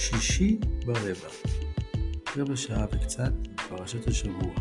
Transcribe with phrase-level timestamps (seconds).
[0.00, 1.28] שישי ברבע,
[2.36, 3.32] רבע שעה וקצת
[3.68, 4.54] פרשת השבוע.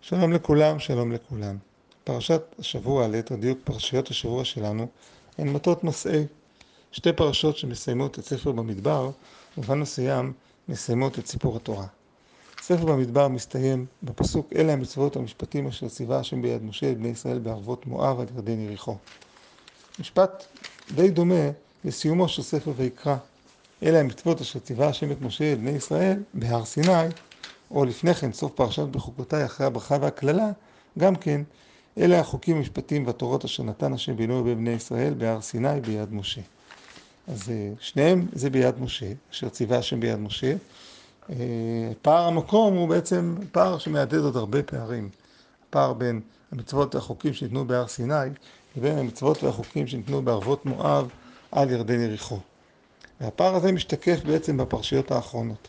[0.00, 1.56] שלום לכולם, שלום לכולם.
[2.04, 4.86] פרשת השבוע, ליתר דיוק פרשיות השבוע שלנו,
[5.38, 6.26] הן מטות נושאי.
[6.92, 9.10] שתי פרשות שמסיימות את ספר במדבר,
[9.58, 10.32] ובמובן מסוים
[10.68, 11.86] מסיימות את סיפור התורה.
[12.66, 17.86] ספר במדבר מסתיים בפסוק אלה המצוות המשפטים אשר ציווה השם ביד משה בני ישראל בערבות
[17.86, 18.96] מואב עד ירדן יריחו.
[19.98, 20.44] משפט
[20.94, 21.50] די דומה
[21.84, 23.16] לסיומו של ספר ויקרא.
[23.82, 27.08] אלה המצוות אשר ציווה השם את משה בני ישראל בהר סיני,
[27.70, 30.50] או לפני כן סוף פרשת בחוקותיי אחרי הברכה והקללה,
[30.98, 31.42] גם כן
[31.98, 36.40] אלה החוקים המשפטים והתורות אשר נתן השם בינו ובבני ישראל בהר סיני ביד משה.
[37.28, 40.54] אז אה, שניהם זה ביד משה, אשר ציווה השם ביד משה.
[41.30, 41.36] אה,
[42.02, 45.08] פער המקום הוא בעצם פער שמהדהד עוד הרבה פערים.
[45.68, 46.20] הפער בין
[46.52, 48.14] המצוות והחוקים שניתנו בהר סיני
[48.76, 51.08] לבין המצוות והחוקים שניתנו בערבות מואב
[51.52, 52.38] על ירדן יריחו.
[53.20, 55.68] והפער הזה משתקף בעצם בפרשיות האחרונות.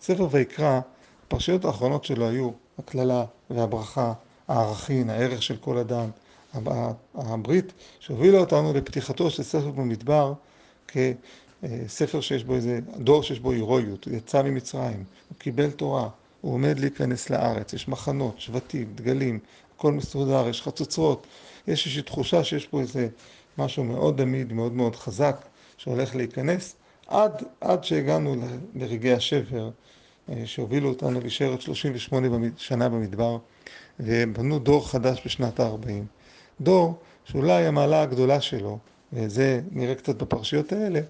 [0.00, 0.80] ספר ויקרא,
[1.26, 4.12] הפרשיות האחרונות שלו היו הקללה והברכה,
[4.48, 6.10] הערכין, הערך של כל אדם,
[7.14, 10.32] הברית שהובילה אותנו לפתיחתו של ספר במדבר
[11.86, 16.08] כספר שיש בו איזה, דור שיש בו הירואיות, הוא יצא ממצרים, הוא קיבל תורה,
[16.40, 19.38] הוא עומד להיכנס לארץ, יש מחנות, שבטים, דגלים,
[19.76, 21.26] הכל מסודר, יש חצוצרות,
[21.68, 23.08] יש איזושהי תחושה שיש פה איזה
[23.58, 25.44] משהו מאוד עמיד, מאוד מאוד חזק,
[25.76, 28.36] שהולך להיכנס, עד, עד שהגענו
[28.74, 29.70] לרגעי השבר
[30.28, 33.38] אה, שהובילו אותנו להישאר 38 שנה במדבר,
[34.00, 35.88] ובנו דור חדש בשנת ה-40.
[36.60, 36.94] דור
[37.24, 38.78] שאולי המעלה הגדולה שלו
[39.12, 41.00] וזה נראה קצת בפרשיות האלה,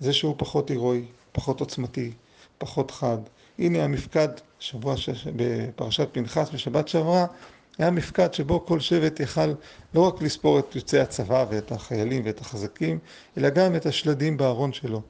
[0.00, 2.12] זה שהוא פחות הירואי, פחות עוצמתי,
[2.58, 3.18] פחות חד.
[3.58, 4.28] הנה המפקד,
[4.58, 5.08] שבוע ש...
[5.36, 7.26] בפרשת פנחס בשבת שעברה,
[7.78, 9.54] היה מפקד שבו כל שבט יכל
[9.94, 12.98] לא רק לספור את יוצאי הצבא ואת החיילים ואת החזקים,
[13.38, 15.02] אלא גם את השלדים בארון שלו.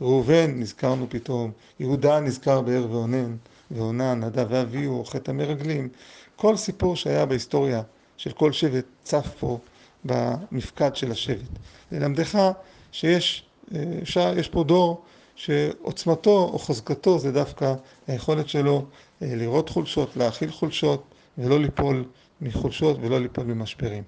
[0.00, 1.50] ראובן נזכרנו פתאום,
[1.80, 3.36] יהודה נזכר באר ואונן,
[3.70, 5.88] ואונן, נדב ואביהו, חטא המרגלים.
[6.36, 7.82] כל סיפור שהיה בהיסטוריה
[8.16, 9.58] של כל שבט צף פה
[10.04, 11.48] במפקד של השבט.
[11.92, 12.38] ללמדך
[12.92, 13.44] שיש
[14.36, 15.02] יש פה דור
[15.34, 17.74] שעוצמתו או חזקתו זה דווקא
[18.06, 18.84] היכולת שלו
[19.22, 21.02] אה, לראות חולשות, להכיל חולשות
[21.38, 22.04] ולא ליפול
[22.40, 24.02] מחולשות ולא ליפול ממשברים.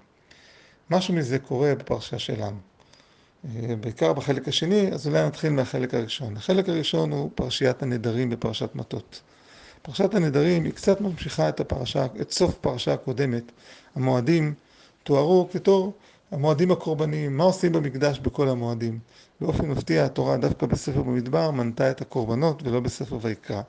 [0.90, 2.56] משהו מזה קורה בפרשה שלנו.
[3.44, 6.36] אה, בעיקר בחלק השני, אז אולי נתחיל מהחלק הראשון.
[6.36, 9.20] החלק הראשון הוא פרשיית הנדרים בפרשת מטות.
[9.82, 13.52] פרשת הנדרים היא קצת ממשיכה את הפרשה, את סוף פרשה הקודמת.
[13.94, 14.54] המועדים
[15.02, 15.92] תוארו כתור
[16.32, 18.98] המועדים הקורבניים, מה עושים במקדש בכל המועדים.
[19.40, 23.62] באופן מפתיע התורה דווקא בספר במדבר מנתה את הקורבנות ולא בספר ויקרא.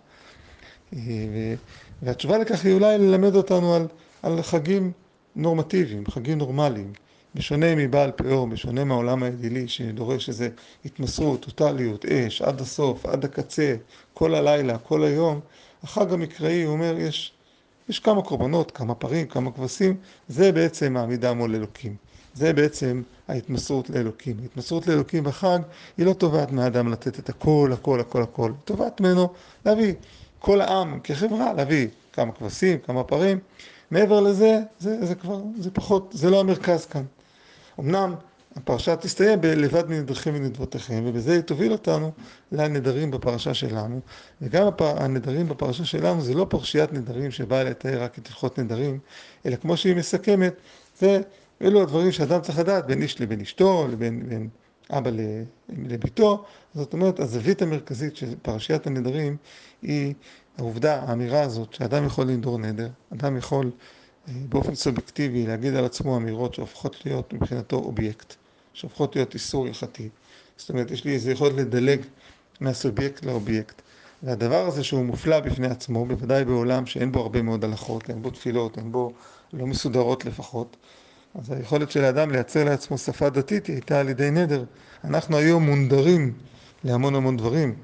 [2.01, 3.87] והתשובה לכך היא אולי ללמד אותנו על,
[4.23, 4.91] על חגים
[5.35, 6.93] נורמטיביים, חגים נורמליים.
[7.35, 10.45] בשונה מבעל פאור, בשונה מהעולם האדילי שדורש איזו
[10.85, 13.75] התמסרות, טוטליות, אש, עד הסוף, עד הקצה,
[14.13, 15.39] כל הלילה, כל היום,
[15.83, 17.33] החג המקראי, אומר, יש,
[17.89, 19.95] יש כמה קורבנות, כמה פרים, כמה כבשים,
[20.27, 21.95] זה בעצם העמידה מול אלוקים.
[22.33, 24.37] זה בעצם ההתמסרות לאלוקים.
[24.41, 25.59] ההתמסרות לאלוקים בחג
[25.97, 28.49] היא לא תובעת מהאדם לתת את הכל, הכל, הכל, הכל.
[28.51, 29.29] היא תובעת ממנו
[29.65, 29.93] להביא
[30.39, 33.39] כל העם כחברה, להביא כמה כבשים, כמה פרים.
[33.91, 37.03] מעבר לזה, זה, זה כבר, זה פחות, זה לא המרכז כאן.
[37.79, 38.15] אמנם
[38.55, 42.11] הפרשה תסתיים בלבד מנדריכם ונדבותיכם, ובזה היא תוביל אותנו
[42.51, 43.99] לנדרים בפרשה שלנו.
[44.41, 48.99] וגם הנדרים בפרשה שלנו זה לא פרשיית נדרים שבאה לתאר רק את הלכות נדרים,
[49.45, 50.53] אלא כמו שהיא מסכמת,
[50.99, 51.21] זה
[51.61, 54.49] אלו הדברים שאדם צריך לדעת בין איש לבין אשתו, לבין בין
[54.89, 55.11] אבא
[55.69, 56.45] לביתו.
[56.73, 59.37] זאת אומרת, הזווית המרכזית של פרשיית הנדרים
[59.81, 60.13] היא
[60.57, 63.71] העובדה, האמירה הזאת, שאדם יכול לנדור נדר, אדם יכול
[64.27, 68.35] אה, באופן סובייקטיבי להגיד על עצמו אמירות שהופכות להיות מבחינתו אובייקט,
[68.73, 70.09] שהופכות להיות איסור הלכתי.
[70.57, 72.01] זאת אומרת, יש לי איזה יכולת לדלג
[72.59, 73.81] מהסובייקט לאובייקט.
[74.23, 78.29] והדבר הזה שהוא מופלא בפני עצמו, בוודאי בעולם שאין בו הרבה מאוד הלכות, אין בו
[78.29, 79.13] תפילות, אין בו,
[79.53, 80.77] לא מסודרות לפחות,
[81.35, 84.63] אז היכולת של האדם לייצר לעצמו שפה דתית היא הייתה על ידי נדר.
[85.03, 86.33] אנחנו היום מונדרים
[86.83, 87.75] להמון המון דברים,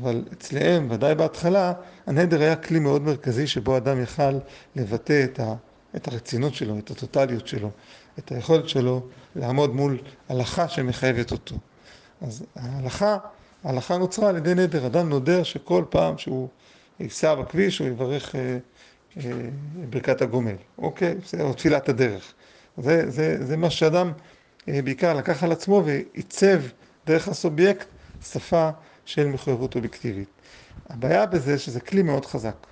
[0.00, 1.72] אבל אצלם, ודאי בהתחלה,
[2.06, 4.38] הנדר היה כלי מאוד מרכזי שבו אדם יכל
[4.76, 5.54] לבטא את, ה,
[5.96, 7.70] את הרצינות שלו, את הטוטליות שלו,
[8.18, 9.06] את היכולת שלו
[9.36, 9.98] לעמוד מול
[10.28, 11.56] הלכה שמחייבת אותו.
[12.20, 13.16] אז ההלכה,
[13.64, 14.86] ההלכה נוצרה על ידי נדר.
[14.86, 16.48] אדם נודר שכל פעם שהוא
[17.00, 18.58] ייסע בכביש הוא יברך אה,
[19.16, 19.30] אה,
[19.90, 21.14] ברכת הגומל, אוקיי?
[21.26, 22.32] זה תפילת הדרך.
[22.78, 24.12] זה, זה, זה מה שאדם
[24.68, 26.60] אה, בעיקר לקח על עצמו ועיצב
[27.06, 27.86] דרך הסובייקט
[28.22, 28.70] שפה
[29.04, 30.28] של מחויבות אובייקטיבית.
[30.88, 32.66] הבעיה בזה שזה כלי מאוד חזק.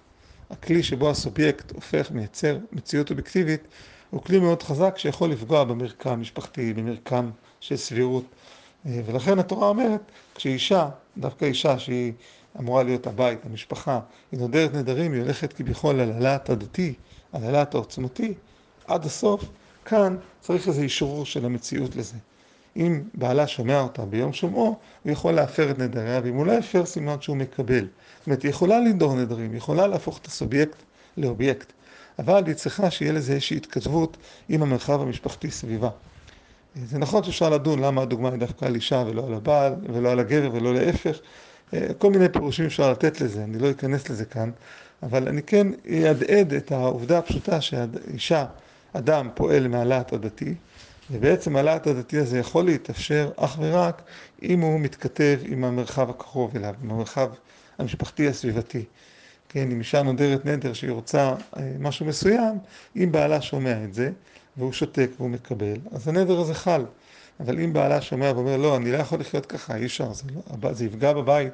[0.53, 3.69] הכלי שבו הסובייקט הופך, מייצר מציאות אובייקטיבית,
[4.11, 8.25] הוא כלי מאוד חזק שיכול לפגוע במרקם משפחתי, במרקם של סבירות.
[8.87, 10.01] אה, ולכן התורה אומרת,
[10.35, 10.89] כשאישה,
[11.19, 12.13] דווקא אישה שהיא
[12.61, 14.01] אמורה להיות הבית, המשפחה,
[14.33, 16.95] היא נודרת נדרים, היא הולכת כביכול על הלהט הדתי,
[17.33, 18.35] על הלהט העוצמתי,
[18.87, 19.45] עד הסוף,
[19.85, 22.17] כאן צריך איזה אישור של המציאות לזה.
[22.77, 26.87] אם בעלה שומע אותה ביום שומעו, הוא יכול להפר את נדריה, ואם הוא לא הפר
[26.87, 27.87] סימן שהוא מקבל.
[28.19, 30.77] זאת אומרת, היא יכולה לנדור נדרים, היא יכולה להפוך את הסובייקט
[31.17, 31.73] לאובייקט,
[32.19, 34.17] אבל היא צריכה שיהיה לזה איזושהי התכתבות
[34.49, 35.89] עם המרחב המשפחתי סביבה.
[36.75, 40.21] זה נכון שאפשר לדון למה הדוגמה היא דווקא על אישה ולא על הבעל, ולא על
[40.21, 41.19] הגבר ולא להפך.
[41.99, 44.51] כל מיני פירושים אפשר לתת לזה, אני לא אכנס לזה כאן,
[45.03, 48.47] אבל אני כן אהדהד את העובדה הפשוטה שאישה,
[48.93, 50.55] אדם פועל מהלהט הדתי,
[51.13, 54.03] ובעצם הלהט הדתי הזה יכול להתאפשר אך ורק
[54.43, 57.31] אם הוא מתכתב עם המרחב הקרוב אליו, עם המרחב
[57.79, 58.85] המשפחתי הסביבתי.
[59.49, 62.59] כן, אם אישה נודרת נדר שהיא רוצה אה, משהו מסוים,
[62.97, 64.11] אם בעלה שומע את זה,
[64.57, 66.85] והוא שותק והוא מקבל, אז הנדר הזה חל.
[67.41, 70.23] אבל אם בעלה שומע ואומר, לא, אני לא יכול לחיות ככה, אי אפשר, זה,
[70.63, 71.53] לא, זה יפגע בבית,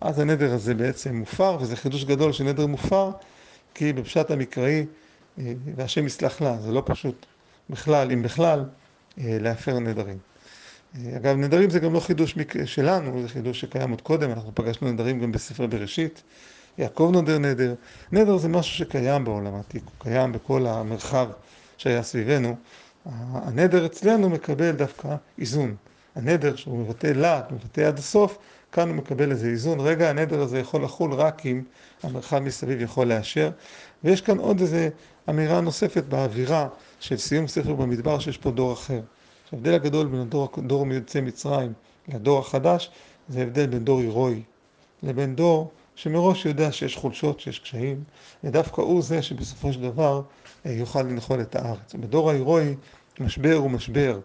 [0.00, 3.10] אז הנדר הזה בעצם מופר, וזה חידוש גדול שנדר מופר,
[3.74, 4.86] כי בפשט המקראי,
[5.38, 7.26] אה, והשם יסלח לה, זה לא פשוט
[7.70, 8.64] בכלל, אם בכלל,
[9.18, 10.18] להפר נדרים.
[10.96, 12.34] אה, אגב, נדרים זה גם לא חידוש
[12.64, 16.22] שלנו, זה חידוש שקיים עוד קודם, אנחנו פגשנו נדרים גם בספר בראשית.
[16.78, 17.74] יעקב נודר נדר.
[18.12, 21.28] נדר זה משהו שקיים בעולם העתיק, הוא קיים בכל המרחב
[21.78, 22.56] שהיה סביבנו.
[23.32, 25.76] הנדר אצלנו מקבל דווקא איזון.
[26.14, 28.38] הנדר שהוא מבטא להט, מבטא עד הסוף,
[28.72, 29.80] כאן הוא מקבל איזה איזון.
[29.80, 31.62] רגע, הנדר הזה יכול לחול רק אם
[32.02, 33.50] המרחב מסביב יכול לאשר.
[34.04, 34.88] ויש כאן עוד איזה
[35.28, 36.68] אמירה נוספת באווירה
[37.00, 39.00] של סיום ספר במדבר, שיש פה דור אחר.
[39.52, 41.72] ההבדל הגדול בין הדור, דור מיוצאי מצרים
[42.08, 42.90] לדור החדש,
[43.28, 44.42] זה הבדל בין דור הירואי
[45.02, 48.04] לבין דור שמראש יודע שיש חולשות, שיש קשיים,
[48.44, 50.22] ודווקא הוא זה שבסופו של דבר
[50.66, 51.94] אה, יוכל לנחול את הארץ.
[51.94, 52.74] בדור ההירואי
[53.20, 54.20] משבר הוא משבר,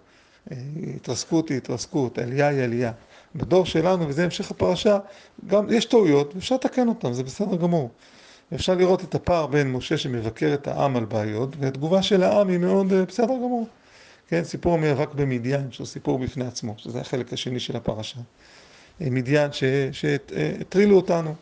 [0.51, 0.57] אה,
[0.95, 2.91] התרסקות היא התרסקות, עלייה היא עלייה.
[3.35, 4.99] בדור שלנו, וזה המשך הפרשה,
[5.47, 7.89] גם יש טעויות, ואפשר לתקן אותן, זה בסדר גמור.
[8.55, 12.57] אפשר לראות את הפער בין משה שמבקר את העם על בעיות, והתגובה של העם היא
[12.57, 13.67] מאוד אה, בסדר גמור.
[14.27, 18.19] כן, סיפור המאבק במדיין, שהוא סיפור בפני עצמו, שזה החלק השני של הפרשה.
[18.99, 19.49] מדיין
[19.91, 21.35] שהטרילו אותנו,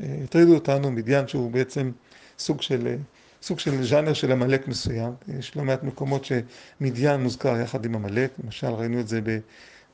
[0.00, 1.90] הטרידו אותנו, מדיין שהוא בעצם
[2.38, 2.96] סוג של,
[3.42, 5.12] סוג של ז'אנר של עמלק מסוים.
[5.38, 9.20] יש לא מעט מקומות שמדיין מוזכר יחד עם עמלק, למשל ראינו את זה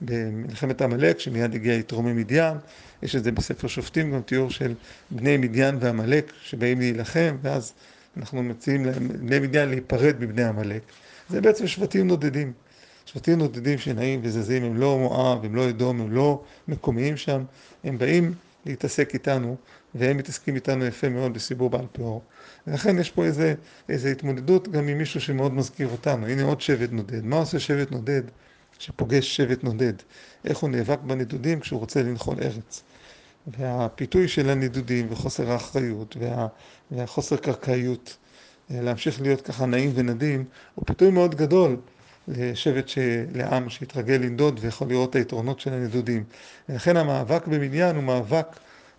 [0.04, 2.56] במלחמת עמלק, שמיד הגיע יתרומי מדיין,
[3.02, 4.74] יש את זה בספר שופטים, גם תיאור של
[5.10, 7.72] בני מדיין ועמלק שבאים להילחם, ואז
[8.16, 10.82] אנחנו מציעים לבני מדיין להיפרד מבני עמלק.
[11.30, 12.52] זה בעצם שבטים נודדים.
[13.06, 17.44] שבטים נודדים שנעים וזזים, הם לא מואב, הם לא אדום, הם לא מקומיים שם,
[17.84, 18.34] הם באים
[18.66, 19.56] להתעסק איתנו
[19.94, 22.22] והם מתעסקים איתנו יפה מאוד בסיבור בעל פאור.
[22.66, 23.54] ולכן יש פה איזה,
[23.88, 26.26] איזה התמודדות גם עם מישהו שמאוד מזכיר אותנו.
[26.26, 27.24] הנה עוד שבט נודד.
[27.24, 28.22] מה עושה שבט נודד
[28.84, 29.92] שפוגש שבט נודד?
[30.44, 32.82] איך הוא נאבק בנדודים כשהוא רוצה לנחול ארץ.
[33.46, 36.46] והפיתוי של הנדודים וחוסר האחריות וה,
[36.90, 38.16] והחוסר קרקעיות
[38.70, 40.44] אה, להמשיך להיות ככה נעים ונדים
[40.74, 41.76] הוא פיתוי מאוד גדול
[42.28, 42.98] לשבט, ש...
[43.34, 46.24] לעם שהתרגל לנדוד ויכול לראות את היתרונות של הנדודים.
[46.68, 48.46] ולכן המאבק במניין הוא מאבק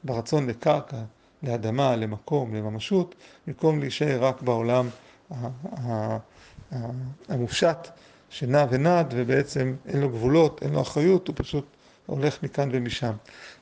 [0.03, 0.97] ברצון לקרקע,
[1.43, 3.15] לאדמה, למקום, לממשות,
[3.47, 4.89] במקום להישאר רק בעולם
[7.29, 7.87] המופשט
[8.37, 11.65] שנע ונד ובעצם אין לו גבולות, אין לו אחריות, הוא פשוט
[12.05, 13.11] הולך מכאן ומשם.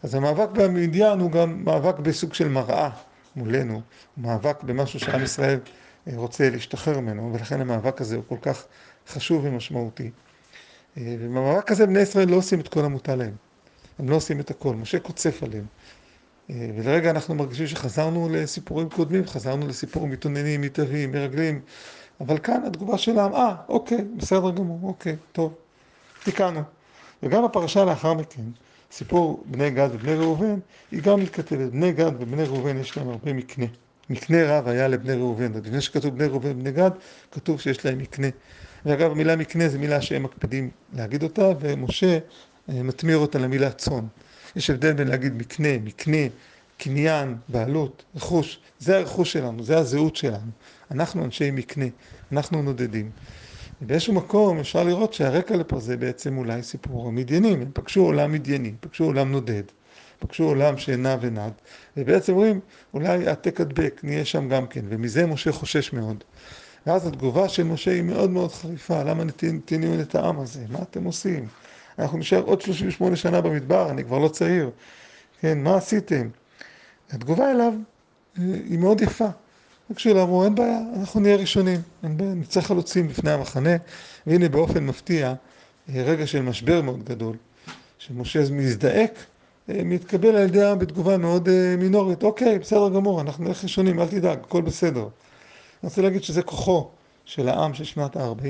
[0.03, 2.89] אז המאבק במדיין הוא גם מאבק בסוג של מראה
[3.36, 3.82] מולנו, הוא
[4.25, 5.60] מאבק במשהו שעם ישראל
[6.13, 8.65] רוצה להשתחרר ממנו, ולכן המאבק הזה הוא כל כך
[9.08, 10.12] חשוב ומשמעותי.
[10.98, 13.36] ובמאבק הזה בני ישראל לא עושים את כל המוטל להם,
[14.00, 15.65] הם לא עושים את הכל, משה קוצף עליהם.
[16.50, 21.62] אה, ולרגע אנחנו מרגישים שחזרנו לסיפורים קודמים, חזרנו לסיפור מתאוננים, מתאבים, מרגלים,
[22.22, 25.53] אבל כאן התגובה שלהם, אה, אוקיי, בסדר גמור, אוקיי, טוב,
[26.24, 26.62] תיקנו.
[27.24, 28.41] וגם הפרשה לאחר מכן,
[28.91, 30.60] סיפור בני גד ובני ראובן,
[30.91, 31.72] היא גם מתכתבת.
[31.72, 33.65] בני גד ובני ראובן יש להם הרבה מקנה.
[34.10, 35.53] מקנה רב היה לבני ראובן.
[35.53, 36.91] עוד לפני שכתוב בני ראובן ובני גד,
[37.32, 38.27] כתוב שיש להם מקנה.
[38.86, 42.17] ואגב, המילה מקנה זו מילה שהם מקפידים להגיד אותה, ומשה
[42.70, 44.05] אה, מטמיר אותה למילה צאן.
[44.55, 46.17] יש הבדל בין להגיד מקנה, מקנה,
[46.84, 50.52] קניין, בעלות, רכוש, זה הרכוש שלנו, זה הזהות שלנו.
[50.92, 51.86] אנחנו אנשי מקנה,
[52.32, 53.12] אנחנו נודדים.
[53.82, 58.74] באיזשהו מקום אפשר לראות שהרקע לפה זה בעצם אולי סיפור המדיינים, הם פגשו עולם מדייני,
[58.80, 59.63] פגשו עולם נודד,
[60.20, 61.54] פגשו עולם שנע ונד,
[61.98, 62.60] ובעצם אומרים
[62.94, 66.24] אולי העתק הדבק, נהיה שם גם כן, ומזה משה חושש מאוד.
[66.88, 71.04] ואז התגובה של משה היא מאוד מאוד חריפה, למה נתיניון את העם הזה, מה אתם
[71.04, 71.48] עושים?
[72.00, 74.70] אנחנו נשאר עוד 38 שנה במדבר, אני כבר לא צעיר.
[75.42, 76.30] כן, מה עשיתם?
[77.13, 77.74] התגובה אליו
[78.39, 79.27] אה, היא מאוד יפה.
[80.05, 81.82] אליו, אמרו, אין בעיה, אנחנו נהיה ראשונים,
[82.20, 83.70] נצא חלוצים לפני המחנה,
[84.27, 85.34] והנה באופן מפתיע,
[85.89, 87.36] רגע של משבר מאוד גדול,
[87.98, 89.12] שמשה מזדעק,
[89.67, 94.39] מתקבל על ידי העם בתגובה מאוד מינורית, אוקיי, בסדר גמור, אנחנו נלך ראשונים, אל תדאג,
[94.39, 95.01] הכל בסדר.
[95.01, 95.10] אני
[95.84, 96.89] רוצה להגיד שזה כוחו
[97.25, 98.46] של העם של שנת ה-40.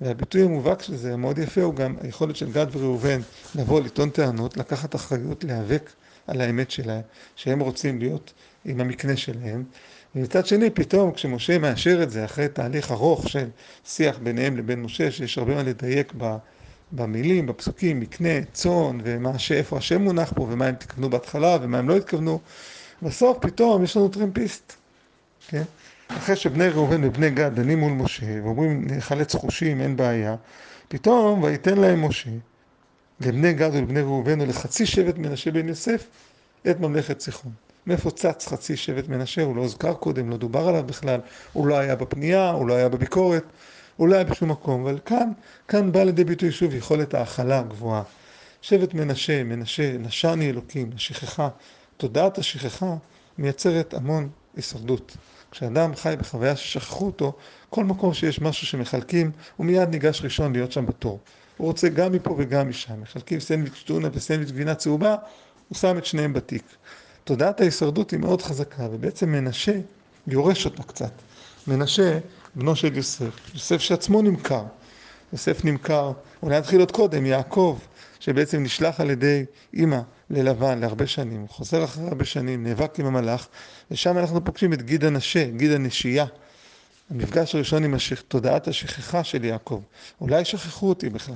[0.00, 3.20] והביטוי המובהק של זה, המאוד יפה, הוא גם היכולת של גד וראובן
[3.54, 5.90] לבוא, לטעון טענות, לקחת אחריות, להיאבק
[6.28, 7.00] על האמת שלהם,
[7.36, 8.32] שהם רוצים להיות
[8.64, 9.64] עם המקנה שלהם.
[10.14, 13.48] ומצד שני, פתאום כשמשה מאשר את זה, אחרי תהליך ארוך של
[13.84, 16.12] שיח ביניהם לבין משה, שיש הרבה מה לדייק
[16.92, 21.88] במילים, בפסוקים, מקנה, צאן, ומה שאיפה השם מונח פה, ומה הם התכוונו בהתחלה, ומה הם
[21.88, 22.40] לא התכוונו,
[23.02, 24.72] בסוף פתאום יש לנו טרמפיסט,
[25.48, 25.62] כן?
[26.08, 30.36] אחרי שבני ראובן ובני גד דנים מול משה, ואומרים נחלץ חושים, אין בעיה,
[30.88, 32.30] פתאום ויתן להם משה,
[33.20, 36.06] לבני גד ולבני ראובן ולחצי שבט מנשה בן יוסף,
[36.70, 37.52] את ממלכת סיחון.
[37.86, 39.42] מאיפה צץ חצי שבט מנשה?
[39.42, 41.20] הוא לא הוזכר קודם, לא דובר עליו בכלל,
[41.52, 43.44] הוא לא היה בפנייה, הוא לא היה בביקורת,
[43.96, 45.30] הוא לא היה בשום מקום, אבל כאן,
[45.68, 48.02] כאן בא לידי ביטוי שוב יכולת ההכלה הגבוהה.
[48.62, 51.48] שבט מנשה, מנשה, נשני אלוקים, השכחה,
[51.96, 52.94] תודעת השכחה
[53.38, 55.16] מייצרת המון הישרדות.
[55.50, 57.32] כשאדם חי בחוויה ששכחו אותו,
[57.70, 61.20] כל מקום שיש משהו שמחלקים, הוא מיד ניגש ראשון להיות שם בתור.
[61.58, 63.00] הוא רוצה גם מפה וגם משם.
[63.00, 65.16] מחלקים סנדוויץ' טונה וסנדוויץ' גבינה צהובה,
[65.68, 66.62] הוא שם את שניהם בתיק.
[67.24, 69.72] תודעת ההישרדות היא מאוד חזקה, ובעצם מנשה
[70.26, 71.12] יורש אותה קצת.
[71.66, 72.18] מנשה,
[72.54, 74.64] בנו של יוסף, יוסף שעצמו נמכר.
[75.32, 76.12] יוסף נמכר,
[76.42, 77.78] אולי נתחיל עוד קודם, יעקב,
[78.20, 80.00] שבעצם נשלח על ידי אימא
[80.30, 83.48] ללבן להרבה שנים, הוא חוזר אחרי הרבה שנים, נאבק עם המלאך,
[83.90, 86.26] ושם אנחנו פוגשים את גיד הנשה, גיד הנשייה.
[87.10, 88.22] המפגש הראשון עם השכ...
[88.22, 89.82] תודעת השכחה של יעקב.
[90.20, 91.34] אולי שכחו אותי בכלל.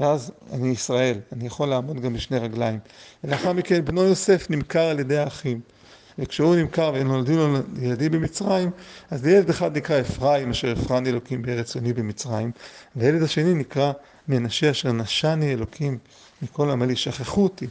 [0.00, 2.78] ואז אני ישראל, אני יכול לעמוד גם בשני רגליים.
[3.24, 5.60] ולאחר מכן בנו יוסף נמכר על ידי האחים.
[6.18, 8.70] וכשהוא נמכר ונולדו לו ילדים במצרים,
[9.10, 12.50] אז ילד אחד נקרא אפרים, אשר אפרני אלוקים בארץ עוני במצרים,
[12.96, 13.92] והילד השני נקרא
[14.28, 15.98] מנשה אשר נשני אלוקים
[16.42, 17.66] מכל עמלי, שכחו אותי.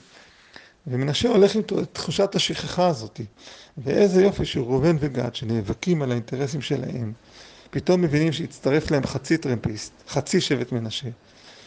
[0.87, 1.61] ומנשה הולך עם
[1.93, 3.21] תחושת השכחה הזאת.
[3.77, 7.13] ואיזה יופי של ראובן וגד שנאבקים על האינטרסים שלהם,
[7.69, 11.07] פתאום מבינים שהצטרף להם חצי טרמפיסט, חצי שבט מנשה.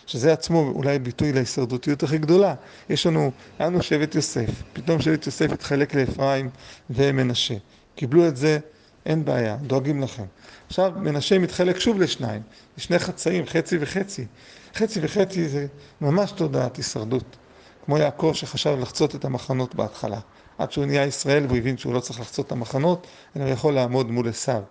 [0.07, 2.55] שזה עצמו אולי ביטוי להישרדותיות הכי גדולה.
[2.89, 6.51] יש לנו, היה לנו שבט יוסף, פתאום שבט יוסף התחלק לאפרים
[6.91, 7.55] ומנשה.
[7.95, 8.59] קיבלו את זה,
[9.07, 10.25] אין בעיה, דואגים לכם.
[10.67, 12.43] עכשיו מנשה מתחלק שוב לשניים,
[12.79, 14.27] לשני חצאים, חצי וחצי.
[14.75, 15.67] חצי וחצי זה
[16.01, 17.37] ממש תודעת הישרדות.
[17.85, 20.19] כמו יעקב שחשב לחצות את המחנות בהתחלה.
[20.59, 23.07] עד שהוא נהיה ישראל והוא הבין שהוא לא צריך לחצות את המחנות,
[23.37, 24.63] אלא הוא יכול לעמוד מול עשיו.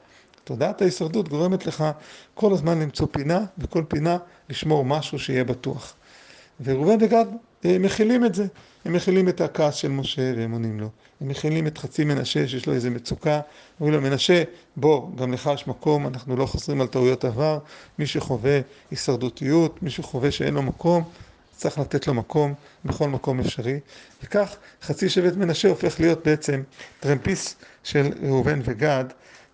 [0.44, 1.84] תודעת ההישרדות גורמת לך
[2.34, 4.18] כל הזמן למצוא פינה, וכל פינה
[4.50, 5.96] לשמור משהו שיהיה בטוח.
[6.64, 7.26] וראובן וגד
[7.66, 8.48] אה, מכילים את זה.
[8.86, 10.90] הם מכילים את הכעס של משה והם עונים לו.
[11.22, 13.42] הם מכילים את חצי מנשה שיש לו איזה מצוקה.
[13.80, 14.44] אומרים לו, מנשה,
[14.76, 17.60] בוא, גם לך יש מקום, אנחנו לא חוזרים על טעויות עבר.
[18.00, 18.60] מי שחווה
[18.92, 21.04] הישרדותיות, מי שחווה שאין לו מקום,
[21.60, 22.54] צריך לתת לו מקום
[22.86, 23.80] בכל מקום אפשרי.
[24.24, 26.64] וכך חצי שבט מנשה הופך להיות בעצם
[27.00, 29.06] טרמפיסט של ראובן וגד,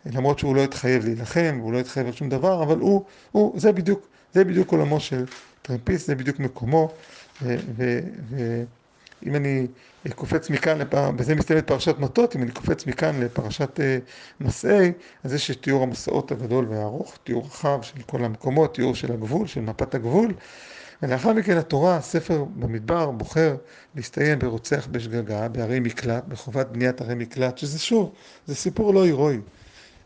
[0.06, 3.72] למרות שהוא לא התחייב להילחם, והוא לא התחייב על שום דבר, אבל הוא, הוא, זה
[3.72, 5.26] בדיוק, זה בדיוק עולמו של
[5.62, 6.90] טרמפיסט, זה בדיוק מקומו,
[7.42, 9.68] ואם אני
[10.16, 11.12] קופץ מכאן, לפר...
[11.12, 13.98] בזה מסתיימת פרשת מטות, אם אני קופץ מכאן לפרשת אה,
[14.40, 14.92] מסעי,
[15.24, 19.48] אז יש את תיאור המסעות הגדול והארוך, תיאור רחב של כל המקומות, תיאור של הגבול,
[19.48, 20.34] של מפת הגבול,
[21.04, 23.56] ולאחר מכן התורה, ספר במדבר, בוחר
[23.96, 28.14] להסתיים ברוצח בשגגה, בערי מקלט, בחובת בניית ערי מקלט, שזה שוב,
[28.48, 29.38] זה סיפור לא הירואי.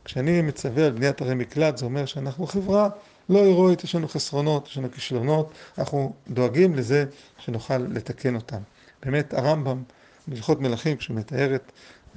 [0.05, 2.89] כשאני מצווה על בניית ערי מקלט, זה אומר שאנחנו חברה
[3.29, 7.05] לא הירואית, יש לנו חסרונות, יש לנו כישלונות, אנחנו דואגים לזה
[7.37, 8.59] שנוכל לתקן אותם.
[9.03, 9.83] באמת, הרמב"ם,
[10.27, 11.71] בהלכות מלכים, כשהוא מתאר את,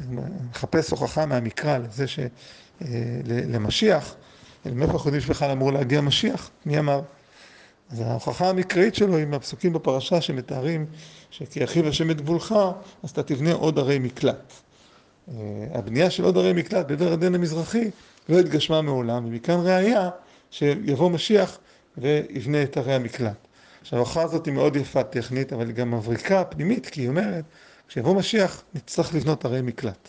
[0.09, 2.19] מחפש הוכחה מהמקרא לזה ש...
[2.83, 2.87] אה,
[3.25, 4.15] למשיח,
[4.67, 6.51] מאיפה אנחנו יודעים שבכלל אמור להגיע משיח?
[6.67, 7.01] מי אמר?
[7.93, 10.87] אז ההוכחה המקראית שלו היא מהפסוקים בפרשה שמתארים
[11.31, 12.55] שכי אחיו השם את גבולך,
[13.03, 14.53] אז אתה תבנה עוד ערי מקלט.
[15.29, 15.35] אה,
[15.75, 17.91] הבנייה של עוד ערי מקלט בעבר הירדן המזרחי
[18.29, 20.11] לא התגשמה מעולם, ומכאן ראיה
[20.51, 21.59] שיבוא משיח
[21.99, 23.47] ויבנה את ערי המקלט.
[23.81, 27.45] עכשיו ההוכחה הזאת היא מאוד יפה טכנית, אבל היא גם מבריקה פנימית, כי היא אומרת,
[27.89, 30.09] כשיבוא משיח נצטרך לבנות ערי מקלט.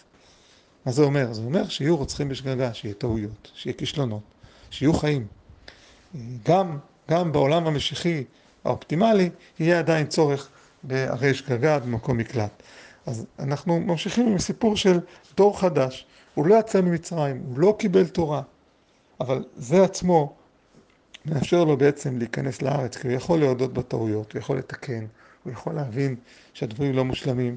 [0.86, 1.34] מה זה אומר?
[1.34, 4.24] זה אומר שיהיו רוצחים בשגגה, שיהיו טעויות, שיהיו כישלונות,
[4.70, 5.28] שיהיו חיים.
[6.16, 6.78] אה, גם
[7.12, 8.24] גם בעולם המשיחי
[8.64, 9.30] האופטימלי,
[9.60, 10.50] יהיה עדיין צורך
[10.84, 12.64] בערי שגגה במקום מקלט.
[13.06, 15.00] אז אנחנו ממשיכים עם סיפור של
[15.38, 16.06] דור חדש.
[16.34, 18.42] הוא לא יצא ממצרים, הוא לא קיבל תורה,
[19.20, 20.34] אבל זה עצמו
[21.26, 25.06] מאפשר לו בעצם להיכנס לארץ, כי הוא יכול להודות בטעויות, הוא יכול לתקן,
[25.44, 26.16] הוא יכול להבין
[26.54, 27.56] שהדברים לא מושלמים,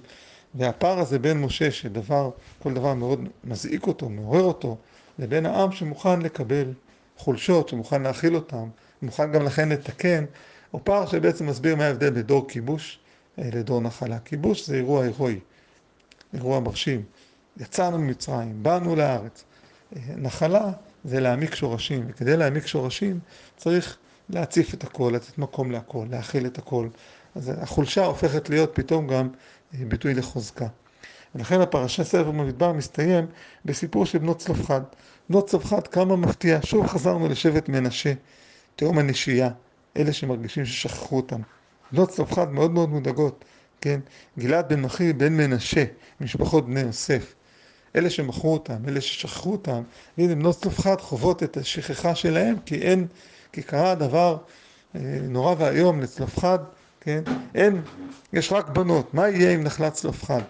[0.54, 2.30] והפער הזה בין משה, שדבר,
[2.62, 4.76] כל דבר מאוד מזעיק אותו, מעורר אותו,
[5.18, 6.72] לבין העם שמוכן לקבל
[7.16, 8.68] חולשות, שמוכן להכיל אותם,
[9.02, 10.24] מוכן גם לכן לתקן,
[10.70, 12.98] הוא פער שבעצם מסביר מה ההבדל בדור כיבוש
[13.38, 14.18] לדור נחלה.
[14.18, 15.38] כיבוש זה אירוע הירואי,
[16.34, 17.02] אירוע מרשים.
[17.60, 19.44] יצאנו ממצרים, באנו לארץ.
[20.16, 20.72] נחלה
[21.04, 23.18] זה להעמיק שורשים, וכדי להעמיק שורשים
[23.56, 23.96] צריך
[24.28, 26.88] להציף את הכל, לתת מקום להכל, להכיל את הכל.
[27.34, 29.28] אז החולשה הופכת להיות פתאום גם
[29.72, 30.66] ביטוי לחוזקה.
[31.34, 33.26] ולכן הפרשה ספר במדבר מסתיים
[33.64, 34.80] בסיפור של בנות צלפחד.
[35.30, 38.12] בנות צלפחד כמה מפתיע, שוב חזרנו לשבט מנשה,
[38.76, 39.50] תהום הנשייה,
[39.96, 41.40] אלה שמרגישים ששכחו אותם.
[41.92, 43.44] בנות צלפחד מאוד מאוד מודאגות,
[43.80, 44.00] כן?
[44.38, 45.84] גלעד בן מחי בן מנשה,
[46.20, 47.34] משפחות בני יוסף.
[47.96, 49.82] אלה שמכרו אותם, אלה ששכחו אותם,
[50.18, 53.06] והנה בנות צלפחד חוות את השכחה שלהם, כי אין,
[53.52, 54.36] כי קרה דבר
[55.22, 56.58] נורא ואיום לצלפחד,
[57.00, 57.22] כן?
[57.54, 57.82] אין,
[58.32, 60.40] יש רק בנות, מה יהיה עם נחלת צלפחד?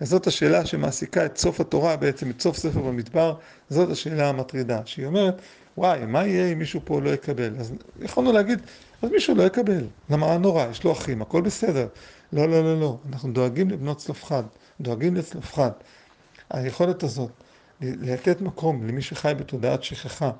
[0.00, 3.34] אז זאת השאלה שמעסיקה את סוף התורה, בעצם את סוף ספר במדבר,
[3.70, 5.42] זאת השאלה המטרידה, שהיא אומרת,
[5.76, 7.56] וואי, מה יהיה אם מישהו פה לא יקבל?
[7.58, 8.60] אז יכולנו להגיד,
[9.02, 11.86] אז מישהו לא יקבל, למה נורא, יש לו אחים, הכל בסדר.
[12.32, 14.42] לא, לא, לא, לא, אנחנו דואגים לבנות צלפחד,
[14.80, 15.70] דואגים לצלפחד.
[16.50, 17.30] היכולת הזאת,
[17.80, 20.30] לתת מקום למי שחי בתודעת שכחה,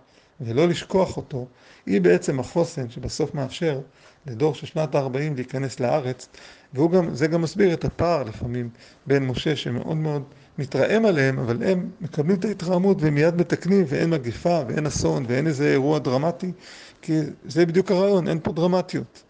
[0.40, 1.46] ולא לשכוח אותו,
[1.86, 3.80] היא בעצם החוסן שבסוף מאפשר
[4.26, 6.28] לדור של שנת ה-40 להיכנס לארץ,
[6.74, 8.70] וזה גם מסביר את הפער לפעמים
[9.06, 10.22] בין משה שמאוד מאוד
[10.58, 15.46] מתרעם עליהם, אבל הם מקבלים את ההתרעמות והם מיד מתקנים ואין מגיפה ואין אסון ואין
[15.46, 16.52] איזה אירוע דרמטי,
[17.02, 19.22] כי זה בדיוק הרעיון, אין פה דרמטיות.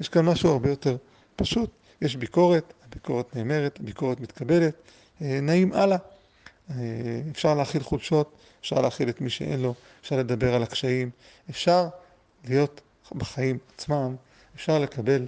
[0.00, 0.96] יש כאן משהו הרבה יותר
[1.36, 1.70] פשוט,
[2.02, 4.74] יש ביקורת, הביקורת נאמרת, הביקורת מתקבלת,
[5.20, 5.98] נעים הלאה.
[7.30, 11.10] אפשר להכיל חולשות, אפשר להכיל את מי שאין לו, אפשר לדבר על הקשיים,
[11.50, 11.88] אפשר
[12.44, 12.80] להיות
[13.12, 14.14] בחיים עצמם,
[14.56, 15.26] אפשר לקבל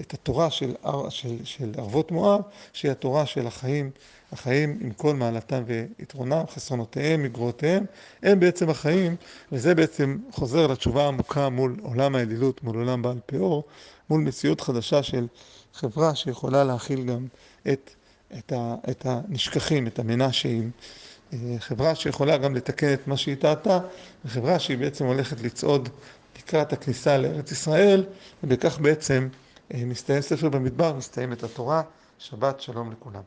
[0.00, 0.74] את התורה של,
[1.08, 2.40] של, של ערבות מואב,
[2.72, 3.90] שהיא התורה של החיים,
[4.32, 7.84] החיים עם כל מעלתם ויתרונם, חסרונותיהם, מגרועותיהם,
[8.22, 9.16] הם בעצם החיים,
[9.52, 13.64] וזה בעצם חוזר לתשובה העמוקה מול עולם האלילות, מול עולם בעל פאור,
[14.10, 15.26] מול מציאות חדשה של
[15.74, 17.26] חברה שיכולה להכיל גם
[17.72, 17.90] את,
[18.38, 20.70] את, ה, את הנשכחים, את המנשיים,
[21.58, 23.78] חברה שיכולה גם לתקן את מה שהיא טעתה,
[24.24, 25.88] וחברה שהיא בעצם הולכת לצעוד
[26.38, 28.04] לקראת הכניסה לארץ ישראל,
[28.44, 29.28] ובכך בעצם
[29.74, 31.82] מסתיים ספר במדבר, מסתיימת התורה,
[32.18, 33.22] שבת שלום לכולם.